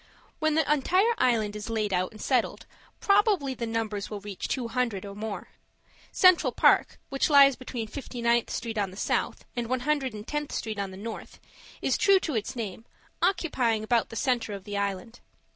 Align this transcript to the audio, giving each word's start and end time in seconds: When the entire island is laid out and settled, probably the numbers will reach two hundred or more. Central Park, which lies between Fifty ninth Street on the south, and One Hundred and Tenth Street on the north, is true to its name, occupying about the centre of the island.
When 0.39 0.55
the 0.55 0.73
entire 0.73 1.13
island 1.19 1.55
is 1.55 1.69
laid 1.69 1.93
out 1.93 2.11
and 2.11 2.19
settled, 2.19 2.65
probably 3.01 3.53
the 3.53 3.67
numbers 3.67 4.09
will 4.09 4.19
reach 4.19 4.47
two 4.47 4.69
hundred 4.69 5.05
or 5.05 5.13
more. 5.13 5.49
Central 6.11 6.51
Park, 6.51 6.97
which 7.09 7.29
lies 7.29 7.55
between 7.55 7.85
Fifty 7.85 8.19
ninth 8.19 8.49
Street 8.49 8.79
on 8.79 8.89
the 8.89 8.97
south, 8.97 9.45
and 9.55 9.67
One 9.67 9.81
Hundred 9.81 10.15
and 10.15 10.25
Tenth 10.25 10.53
Street 10.53 10.79
on 10.79 10.89
the 10.89 10.97
north, 10.97 11.39
is 11.83 11.99
true 11.99 12.19
to 12.21 12.33
its 12.33 12.55
name, 12.55 12.83
occupying 13.21 13.83
about 13.83 14.09
the 14.09 14.15
centre 14.15 14.53
of 14.53 14.63
the 14.63 14.75
island. 14.75 15.19